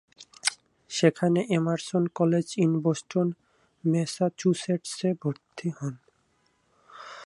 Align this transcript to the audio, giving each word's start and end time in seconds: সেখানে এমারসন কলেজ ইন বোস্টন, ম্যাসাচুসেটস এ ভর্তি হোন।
সেখানে 0.91 1.39
এমারসন 1.57 2.03
কলেজ 2.17 2.47
ইন 2.63 2.71
বোস্টন, 2.83 3.27
ম্যাসাচুসেটস 3.83 4.93
এ 5.05 5.11
ভর্তি 5.21 5.67
হোন। 5.77 5.95